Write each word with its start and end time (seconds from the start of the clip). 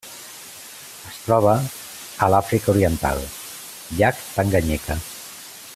Es 1.09 1.19
troba 1.25 1.53
a 2.27 2.31
l'Àfrica 2.35 2.73
Oriental: 2.75 3.21
llac 4.01 4.25
Tanganyika. 4.39 4.97